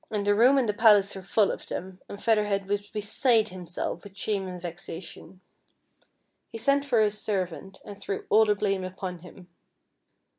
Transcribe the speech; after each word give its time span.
241 0.09 0.23
the 0.23 0.35
room 0.43 0.57
and 0.57 0.67
tlie 0.69 0.81
palace 0.81 1.15
were 1.15 1.21
full 1.21 1.51
of 1.51 1.67
them, 1.67 2.01
and 2.09 2.23
Feather 2.23 2.45
Head 2.47 2.67
was 2.67 2.81
beside 2.81 3.49
himself 3.49 4.03
with 4.03 4.17
shame 4.17 4.47
and 4.47 4.59
vexation. 4.59 5.41
He 6.49 6.57
sent 6.57 6.83
for 6.83 7.01
his 7.01 7.21
servant, 7.21 7.79
and 7.85 8.01
threw 8.01 8.25
all 8.31 8.45
the 8.45 8.55
blame 8.55 8.83
upon 8.83 9.19
him. 9.19 9.47